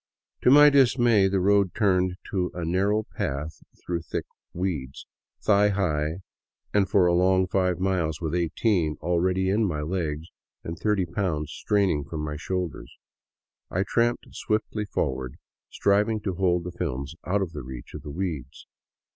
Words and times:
To 0.41 0.49
my 0.49 0.71
dismay 0.71 1.27
the 1.27 1.39
road 1.39 1.75
turned 1.75 2.15
to 2.31 2.49
a 2.55 2.65
narrow 2.65 3.03
path 3.15 3.61
through 3.85 4.01
thick 4.01 4.25
weeds, 4.51 5.05
thigh 5.43 5.67
high, 5.69 6.23
and 6.73 6.89
for 6.89 7.05
a 7.05 7.13
long 7.13 7.45
five 7.45 7.77
miles, 7.79 8.19
with 8.19 8.33
eighteen 8.33 8.97
already 8.99 9.51
in 9.51 9.63
my 9.63 9.81
legs 9.81 10.27
and 10.63 10.75
thirty 10.75 11.05
pounds 11.05 11.51
straining 11.51 12.03
from 12.03 12.21
my 12.21 12.35
shoulders, 12.35 12.97
I 13.69 13.83
tramped 13.83 14.25
swiftly 14.31 14.85
forward, 14.85 15.35
striving 15.69 16.19
to 16.21 16.33
hold 16.33 16.63
the 16.63 16.71
films 16.71 17.13
out 17.23 17.43
of 17.43 17.51
reach 17.53 17.93
of 17.93 18.01
the 18.01 18.09
weeds. 18.09 18.65